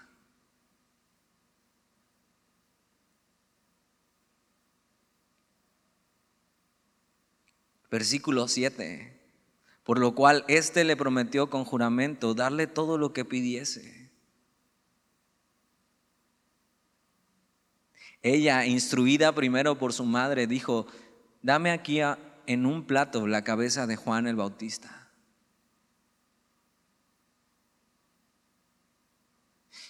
[7.90, 9.14] Versículo 7.
[9.83, 14.11] Por lo cual éste le prometió con juramento darle todo lo que pidiese.
[18.21, 20.87] Ella, instruida primero por su madre, dijo,
[21.42, 22.01] dame aquí
[22.46, 24.98] en un plato la cabeza de Juan el Bautista.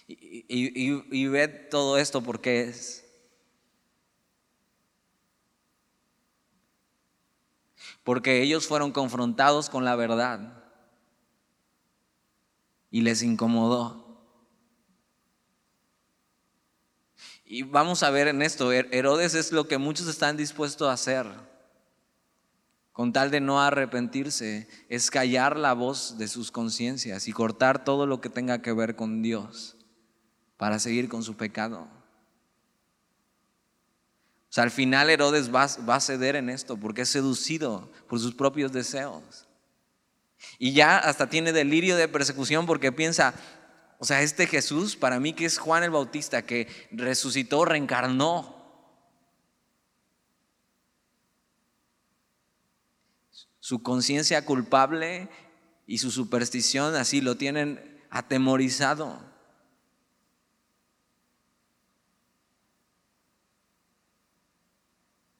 [0.07, 3.05] Y, y, ve todo esto porque es.
[8.03, 10.63] Porque ellos fueron confrontados con la verdad
[12.89, 14.08] y les incomodó.
[17.51, 21.25] Y vamos a ver en esto, Herodes es lo que muchos están dispuestos a hacer,
[22.91, 28.05] con tal de no arrepentirse, es callar la voz de sus conciencias y cortar todo
[28.05, 29.77] lo que tenga que ver con Dios
[30.57, 31.87] para seguir con su pecado.
[34.47, 38.19] O sea, al final Herodes va, va a ceder en esto porque es seducido por
[38.19, 39.47] sus propios deseos.
[40.59, 43.33] Y ya hasta tiene delirio de persecución porque piensa,
[44.01, 48.57] o sea, este Jesús, para mí que es Juan el Bautista, que resucitó, reencarnó.
[53.59, 55.27] Su conciencia culpable
[55.85, 59.19] y su superstición así lo tienen atemorizado.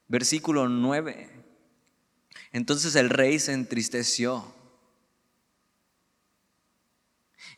[0.09, 1.29] Versículo 9.
[2.51, 4.53] Entonces el rey se entristeció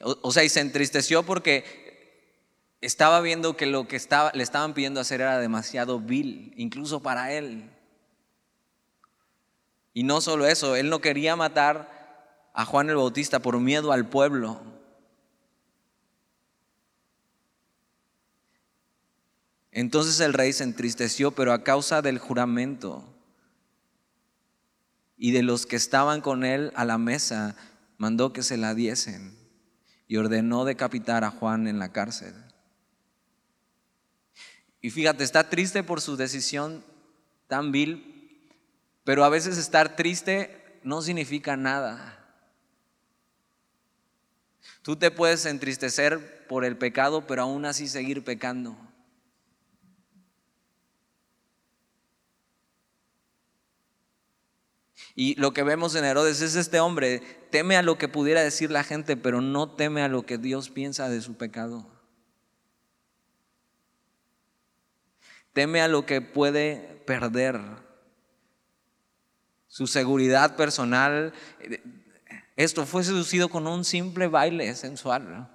[0.03, 1.63] o, sea, y se entristeció porque
[2.81, 4.01] estaba viendo que lo que
[4.33, 7.69] le estaban pidiendo hacer era demasiado vil, incluso para él.
[9.93, 14.09] Y no solo eso, él no quería matar a Juan el Bautista por miedo al
[14.09, 14.61] pueblo.
[19.71, 23.05] Entonces el rey se entristeció, pero a causa del juramento
[25.17, 27.55] y de los que estaban con él a la mesa,
[27.97, 29.40] mandó que se la diesen
[30.12, 32.34] y ordenó decapitar a Juan en la cárcel.
[34.82, 36.84] Y fíjate, está triste por su decisión
[37.47, 38.52] tan vil,
[39.06, 42.19] pero a veces estar triste no significa nada.
[44.82, 48.76] Tú te puedes entristecer por el pecado, pero aún así seguir pecando.
[55.15, 58.71] Y lo que vemos en Herodes es este hombre, teme a lo que pudiera decir
[58.71, 61.86] la gente, pero no teme a lo que Dios piensa de su pecado.
[65.54, 67.60] Teme a lo que puede perder.
[69.67, 71.34] Su seguridad personal.
[72.56, 75.50] Esto fue seducido con un simple baile sensual.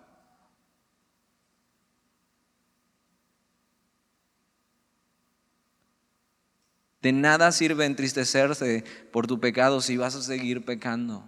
[7.06, 11.24] De nada sirve entristecerse por tu pecado si vas a seguir pecando.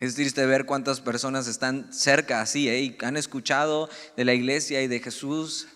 [0.00, 2.80] Es triste ver cuántas personas están cerca así ¿eh?
[2.80, 5.68] y han escuchado de la iglesia y de Jesús.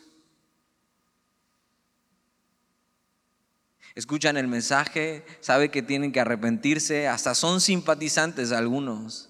[3.95, 9.29] Escuchan el mensaje, saben que tienen que arrepentirse, hasta son simpatizantes algunos.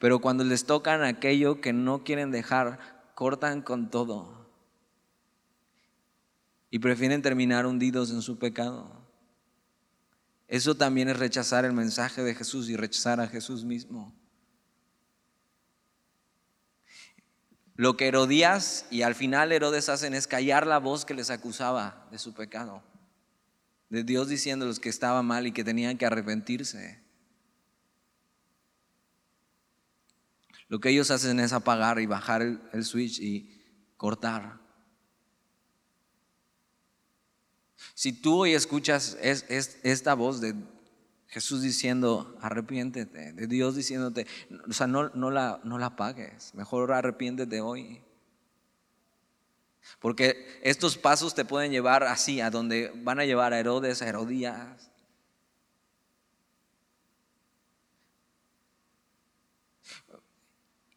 [0.00, 4.48] Pero cuando les tocan aquello que no quieren dejar, cortan con todo.
[6.70, 8.90] Y prefieren terminar hundidos en su pecado.
[10.48, 14.14] Eso también es rechazar el mensaje de Jesús y rechazar a Jesús mismo.
[17.76, 22.08] Lo que Herodías y al final Herodes hacen es callar la voz que les acusaba
[22.10, 22.82] de su pecado.
[23.90, 26.99] De Dios diciéndoles que estaba mal y que tenían que arrepentirse.
[30.70, 33.60] Lo que ellos hacen es apagar y bajar el, switch y
[33.96, 34.60] cortar.
[37.94, 40.54] Si tú hoy escuchas esta voz de
[41.26, 44.28] Jesús diciendo, arrepiéntete, de Dios diciéndote,
[44.68, 48.00] o sea, no, la, no la apagues, mejor arrepiéntete hoy.
[49.98, 54.08] Porque estos pasos te pueden llevar así, a donde van a llevar a Herodes, a
[54.08, 54.89] Herodías,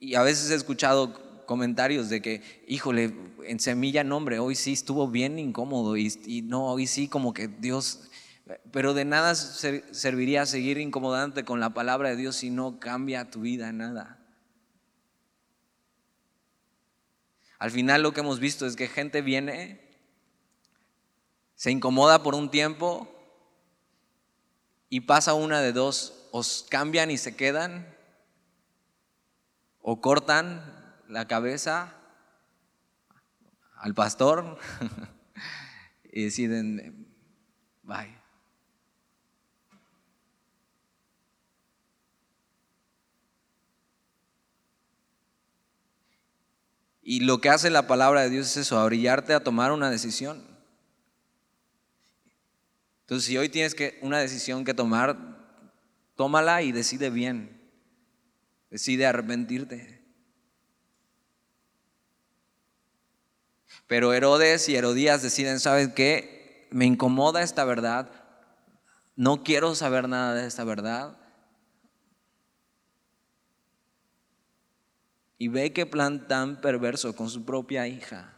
[0.04, 5.08] Y a veces he escuchado comentarios de que, híjole, en semilla nombre, hoy sí estuvo
[5.08, 8.10] bien incómodo y, no, hoy sí como que Dios,
[8.74, 13.40] pero de nada serviría seguir incomodante con la palabra de Dios si no cambia tu
[13.40, 14.20] vida nada.
[17.58, 19.80] Al final lo que hemos visto es que gente viene,
[21.56, 23.08] se incomoda por un tiempo
[24.90, 27.88] y pasa una de dos, os cambian y se quedan,
[29.84, 30.64] o cortan
[31.10, 31.94] la cabeza
[33.76, 34.58] al pastor
[36.12, 37.14] y deciden,
[37.84, 38.18] bye.
[47.06, 50.42] Y lo que hace la palabra de Dios es eso, abrillarte a tomar una decisión.
[53.02, 55.18] Entonces, si hoy tienes que una decisión que tomar,
[56.16, 57.63] tómala y decide bien.
[58.74, 60.02] Decide arrepentirte.
[63.86, 66.68] Pero Herodes y Herodías deciden, ¿sabes qué?
[66.72, 68.10] Me incomoda esta verdad.
[69.16, 71.16] No quiero saber nada de esta verdad.
[75.38, 78.34] Y ve qué plan tan perverso con su propia hija.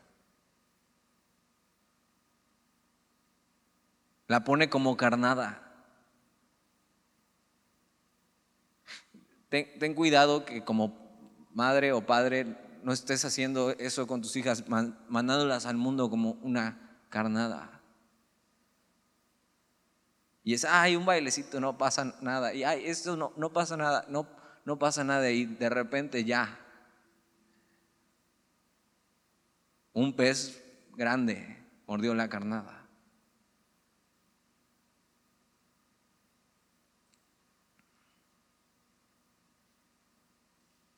[4.28, 5.65] La pone como carnada.
[9.50, 10.98] Ten, cuidado que como
[11.54, 17.00] madre o padre no estés haciendo eso con tus hijas, mandándolas al mundo como una
[17.10, 17.82] carnada.
[20.44, 22.54] Y es, ay, un bailecito, no pasa nada.
[22.54, 24.28] Y ay, esto no, no pasa nada, no,
[24.64, 25.32] no pasa nada.
[25.32, 26.60] Y de repente ya,
[29.94, 30.64] un pez
[30.96, 32.85] grande mordió la carnada.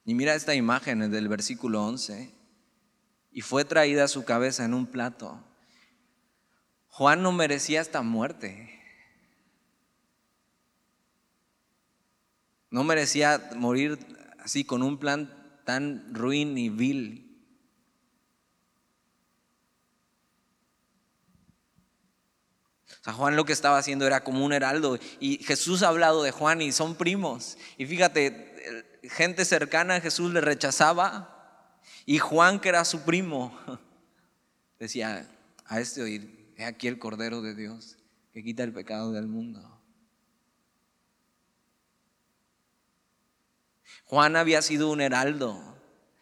[0.08, 2.32] Y mira esta imagen del versículo 11.
[3.30, 5.38] Y fue traída su cabeza en un plato.
[6.88, 8.70] Juan no merecía esta muerte.
[12.70, 14.00] No merecía morir
[14.40, 17.28] así con un plan tan ruin y vil.
[23.04, 25.00] Juan lo que estaba haciendo era como un heraldo.
[25.20, 27.58] Y Jesús ha hablado de Juan y son primos.
[27.78, 28.47] Y fíjate,
[29.10, 31.80] gente cercana a Jesús le rechazaba.
[32.06, 33.58] Y Juan, que era su primo,
[34.80, 35.30] decía,
[35.66, 37.98] a este oír, he aquí el Cordero de Dios
[38.34, 39.82] que quita el pecado del mundo.
[44.06, 45.78] Juan había sido un heraldo,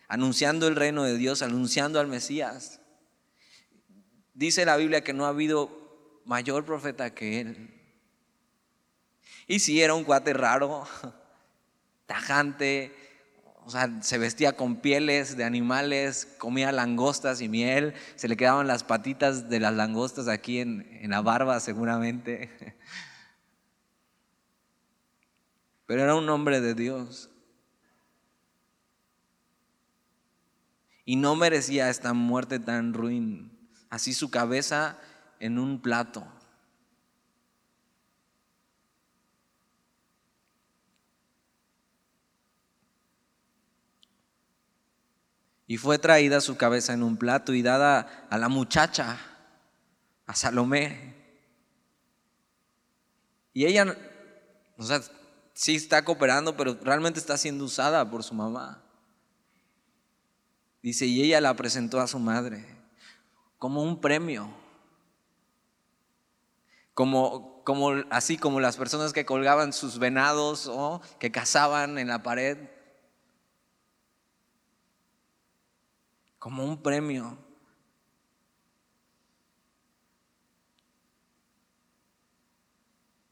[0.08, 2.80] anunciando el reino de Dios, anunciando al Mesías.
[4.34, 7.76] Dice la Biblia que no ha habido mayor profeta que él.
[9.48, 10.88] Y si era un cuate raro,
[12.06, 12.96] tajante,
[13.66, 18.68] o sea, se vestía con pieles de animales, comía langostas y miel, se le quedaban
[18.68, 22.52] las patitas de las langostas aquí en, en la barba seguramente.
[25.88, 27.30] Pero era un hombre de Dios.
[31.06, 33.52] Y no merecía esta muerte tan ruin.
[33.90, 35.00] Así su cabeza
[35.40, 36.28] en un plato.
[45.68, 49.18] Y fue traída su cabeza en un plato y dada a la muchacha,
[50.26, 51.16] a Salomé.
[53.54, 53.98] Y ella,
[54.78, 55.02] o sea,
[55.54, 58.84] sí está cooperando, pero realmente está siendo usada por su mamá.
[60.84, 62.64] Dice, y ella la presentó a su madre
[63.58, 64.66] como un premio
[66.96, 72.24] como, como, así como las personas que colgaban sus venados o que cazaban en la
[72.24, 72.58] pared,
[76.46, 77.40] como un premio.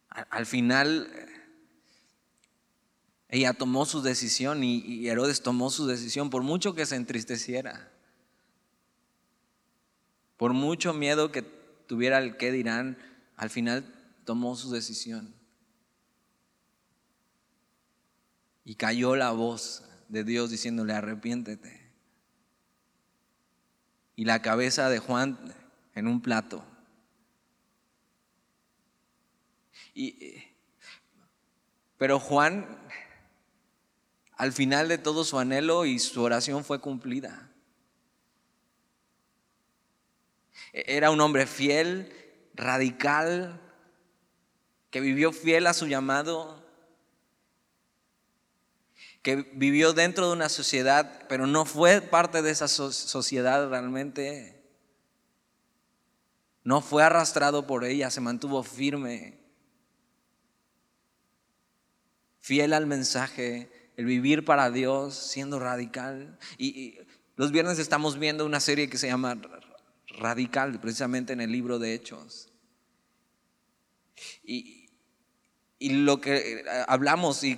[0.09, 1.07] Al, final,
[3.29, 7.91] ella tomó su decisión y, y Herodes tomó su decisión, por mucho que se entristeciera,
[10.35, 12.97] por mucho miedo que tuviera el que dirán,
[13.35, 13.93] al final
[14.25, 15.35] tomó su decisión.
[18.65, 21.82] Y cayó la voz de Dios diciéndole, arrepiéntete.
[24.15, 25.37] Y la cabeza de Juan
[25.95, 26.63] en un plato.
[29.93, 30.43] Y,
[31.97, 32.67] pero Juan,
[34.35, 37.49] al final de todo su anhelo y su oración fue cumplida.
[40.73, 42.11] Era un hombre fiel,
[42.55, 43.61] radical,
[44.89, 46.62] que vivió fiel a su llamado,
[49.23, 54.61] que vivió dentro de una sociedad, pero no fue parte de esa sociedad realmente.
[56.65, 59.39] No fue arrastrado por ella, se mantuvo firme,
[62.39, 66.37] fiel al mensaje, el vivir para Dios, siendo radical.
[66.57, 66.99] Y,
[67.37, 69.41] Los viernes estamos viendo una serie que se llama
[70.19, 72.49] Radical, precisamente en el libro de Hechos.
[74.43, 74.89] Y,
[75.79, 77.57] y lo que eh, hablamos y,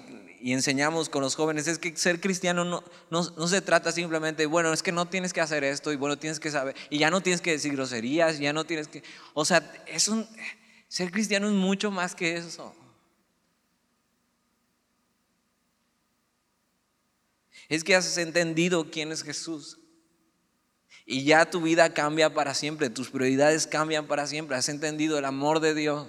[0.54, 4.84] enseñamos con los jóvenes es que ser cristiano no, no, se trata simplemente, bueno, es
[4.84, 7.42] que no tienes que hacer esto y bueno, tienes que saber, y ya no tienes
[7.42, 10.28] que decir groserías, ya no tienes que, o sea, es un,
[10.88, 12.76] ser cristiano es mucho más que eso.
[17.68, 19.80] Es que has entendido quién es Jesús.
[21.06, 24.56] Y ya tu vida cambia para siempre, tus prioridades cambian para siempre.
[24.56, 26.08] Has entendido el amor de Dios.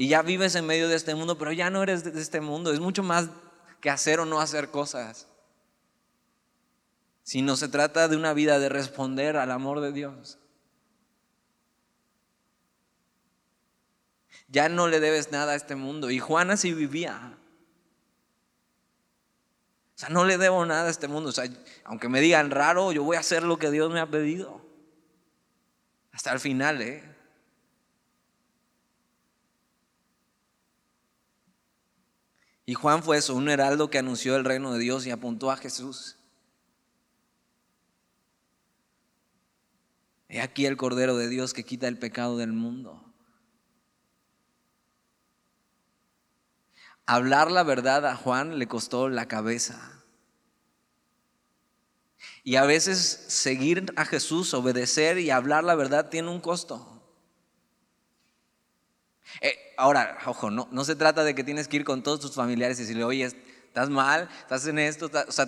[0.00, 2.72] Y ya vives en medio de este mundo, pero ya no eres de este mundo.
[2.72, 3.30] Es mucho más
[3.80, 5.26] que hacer o no hacer cosas.
[7.24, 10.38] Sino se trata de una vida de responder al amor de Dios.
[14.46, 16.12] Ya no le debes nada a este mundo.
[16.12, 17.36] Y Juan así vivía.
[19.96, 21.30] O sea, no le debo nada a este mundo.
[21.30, 21.50] O sea,
[21.82, 24.64] aunque me digan raro, yo voy a hacer lo que Dios me ha pedido.
[26.12, 27.17] Hasta el final, ¿eh?
[32.68, 35.56] Y Juan fue eso, un heraldo que anunció el reino de Dios y apuntó a
[35.56, 36.18] Jesús.
[40.28, 43.02] He aquí el Cordero de Dios que quita el pecado del mundo.
[47.06, 50.04] Hablar la verdad a Juan le costó la cabeza.
[52.44, 56.97] Y a veces seguir a Jesús, obedecer y hablar la verdad tiene un costo.
[59.40, 62.34] Eh, ahora, ojo, no, no se trata de que tienes que ir con todos tus
[62.34, 65.46] familiares y decirle, oye, estás mal, estás en esto, o sea,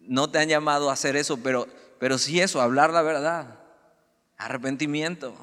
[0.00, 1.66] no te han llamado a hacer eso, pero,
[1.98, 3.60] pero sí eso, hablar la verdad,
[4.36, 5.34] arrepentimiento.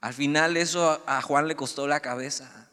[0.00, 2.70] Al final eso a Juan le costó la cabeza.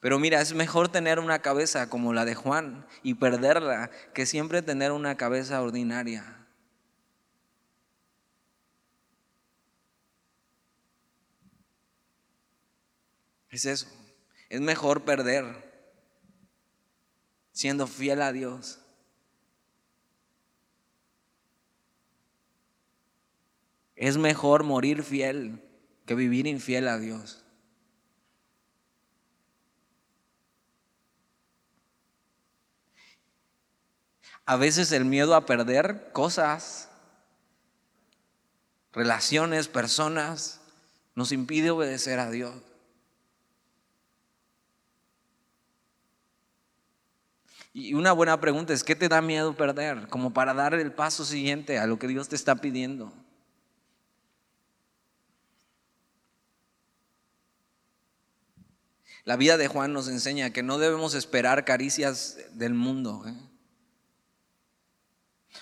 [0.00, 4.60] Pero mira, es mejor tener una cabeza como la de Juan y perderla que siempre
[4.60, 6.43] tener una cabeza ordinaria.
[13.54, 13.86] Es eso.
[14.48, 15.72] Es mejor perder
[17.52, 18.80] siendo fiel a Dios
[23.96, 25.62] Es mejor morir fiel
[26.04, 27.44] que vivir infiel a Dios.
[34.46, 36.90] A veces el miedo a perder cosas,
[38.92, 40.60] relaciones, personas,
[41.14, 42.73] nos impide obedecer a Dios.
[47.76, 50.06] Y una buena pregunta es, ¿qué te da miedo perder?
[50.06, 53.12] Como para dar el paso siguiente a lo que Dios te está pidiendo.
[59.24, 63.24] La vida de Juan nos enseña que no debemos esperar caricias del mundo.
[63.26, 63.34] ¿eh?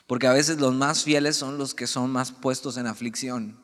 [0.07, 3.59] Porque a veces los más fieles son los que son más puestos en aflicción.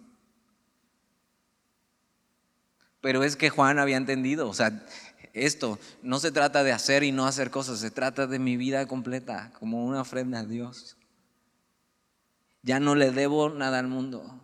[3.02, 4.86] Pero es que Juan había entendido, o sea,
[5.32, 8.86] esto no se trata de hacer y no hacer cosas, se trata de mi vida
[8.86, 10.96] completa, como una ofrenda a Dios.
[12.62, 14.40] Ya no le debo nada al mundo.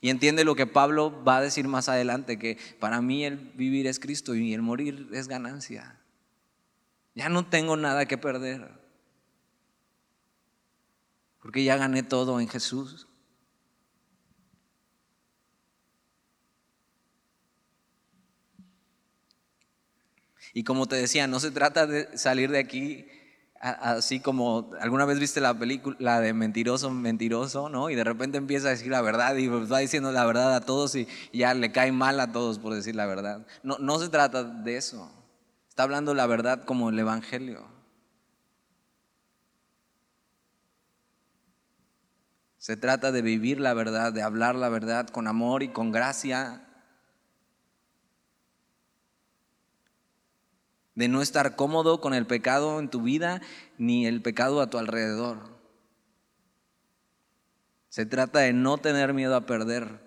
[0.00, 3.86] Y entiende lo que Pablo va a decir más adelante, que para mí el vivir
[3.86, 5.98] es Cristo y el morir es ganancia.
[7.14, 8.70] Ya no tengo nada que perder,
[11.42, 13.08] porque ya gané todo en Jesús.
[20.58, 23.06] Y como te decía, no se trata de salir de aquí
[23.60, 27.90] así como alguna vez viste la película de mentiroso, mentiroso, ¿no?
[27.90, 30.96] Y de repente empieza a decir la verdad y va diciendo la verdad a todos
[30.96, 33.46] y ya le cae mal a todos por decir la verdad.
[33.62, 35.08] No, no se trata de eso.
[35.68, 37.64] Está hablando la verdad como el Evangelio.
[42.58, 46.67] Se trata de vivir la verdad, de hablar la verdad con amor y con gracia
[50.98, 53.40] de no estar cómodo con el pecado en tu vida
[53.78, 55.56] ni el pecado a tu alrededor.
[57.88, 60.00] Se trata de no tener miedo a perder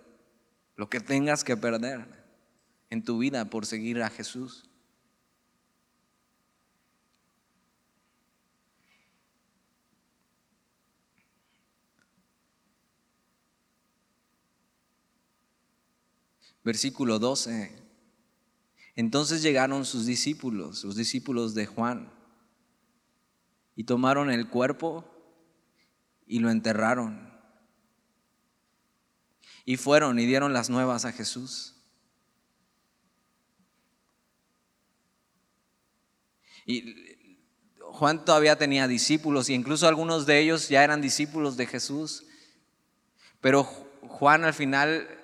[0.76, 2.06] lo que tengas que perder
[2.90, 4.66] en tu vida por seguir a Jesús.
[16.66, 17.81] Versículo 12.
[18.96, 22.12] Entonces llegaron sus discípulos, los discípulos de Juan,
[23.76, 25.06] y tomaron el cuerpo
[26.28, 27.32] y lo enterraron.
[29.66, 31.76] Y fueron y dieron las nuevas a Jesús.
[36.66, 37.28] Y
[37.80, 42.26] Juan todavía tenía discípulos y incluso algunos de ellos ya eran discípulos de Jesús.
[43.42, 45.21] Pero Juan al final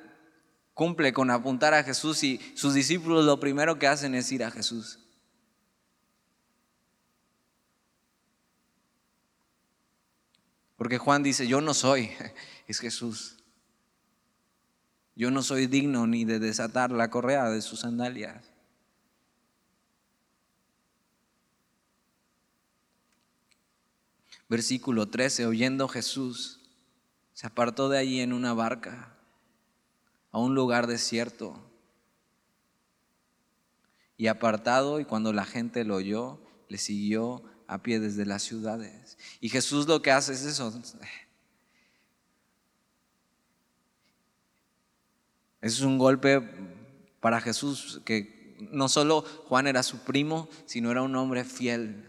[0.77, 4.51] cumple con apuntar a Jesús y sus discípulos lo primero que hacen es ir a
[4.51, 4.99] Jesús.
[10.75, 12.11] Porque Juan dice, yo no soy,
[12.67, 13.37] es Jesús.
[15.15, 18.45] Yo no soy digno ni de desatar la correa de sus sandalias.
[24.47, 26.59] Versículo 13, oyendo Jesús,
[27.33, 29.16] se apartó de allí en una barca
[30.37, 31.59] a un lugar desierto.
[34.17, 39.17] Y apartado, y cuando la gente lo oyó, le siguió a pie desde las ciudades.
[39.41, 40.71] Y Jesús lo que hace es eso.
[45.61, 46.47] Es un golpe
[47.19, 52.07] para Jesús que no solo Juan era su primo, sino era un hombre fiel.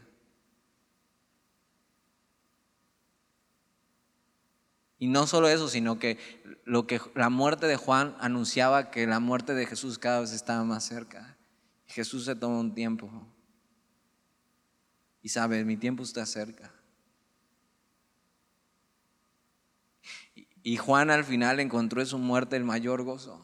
[4.99, 6.19] Y no solo eso, sino que
[6.69, 10.65] lo que la muerte de Juan anunciaba que la muerte de Jesús cada vez estaba
[10.65, 11.37] más cerca.
[11.87, 13.11] Jesús se tomó un tiempo
[15.23, 16.71] y sabe, mi tiempo está cerca.
[20.63, 23.43] Y Juan al final encontró en su muerte el mayor gozo.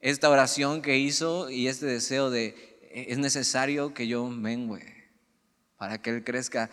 [0.00, 5.10] Esta oración que hizo y este deseo de, es necesario que yo mengue
[5.78, 6.70] para que Él crezca,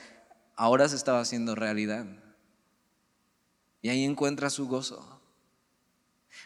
[0.58, 2.06] ahora se estaba haciendo realidad.
[3.84, 5.22] Y ahí encuentra su gozo.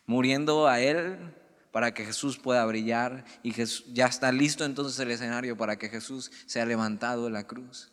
[0.05, 1.33] Muriendo a Él
[1.71, 3.53] para que Jesús pueda brillar y
[3.93, 7.91] ya está listo entonces el escenario para que Jesús sea levantado de la cruz.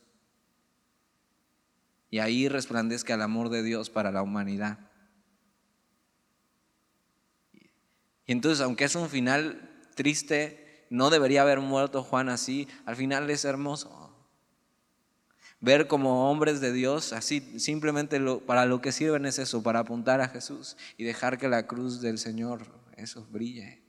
[2.11, 4.79] Y ahí resplandezca el amor de Dios para la humanidad.
[8.27, 13.29] Y entonces, aunque es un final triste, no debería haber muerto Juan así, al final
[13.29, 14.04] es hermoso.
[15.65, 20.21] Ver como hombres de Dios, así simplemente para lo que sirven es eso, para apuntar
[20.21, 22.67] a Jesús y dejar que la cruz del Señor
[22.99, 23.83] eso brille.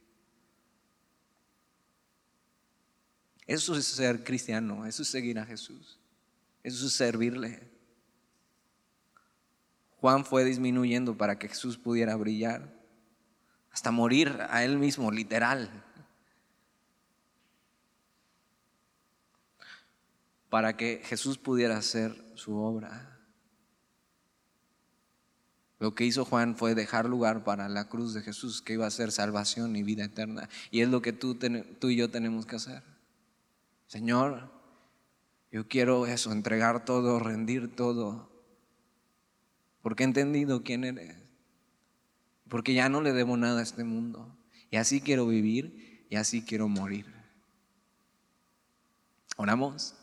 [3.45, 5.99] Eso es ser cristiano, eso es seguir a Jesús,
[6.63, 7.69] eso es servirle.
[9.99, 12.73] Juan fue disminuyendo para que Jesús pudiera brillar,
[13.69, 15.83] hasta morir a él mismo, literal,
[20.55, 23.19] para que Jesús pudiera hacer su obra.
[25.79, 28.89] Lo que hizo Juan fue dejar lugar para la cruz de Jesús, que iba a
[28.89, 30.47] ser salvación y vida eterna.
[30.71, 32.83] Y es lo que tú, tú y yo tenemos que hacer.
[33.87, 34.49] Señor,
[35.51, 38.31] yo quiero eso, entregar todo, rendir todo,
[39.81, 41.17] porque he entendido quién eres,
[42.47, 44.37] porque ya no le debo nada a este mundo.
[44.71, 47.13] Y así quiero vivir y así quiero morir.
[49.35, 49.95] Oramos.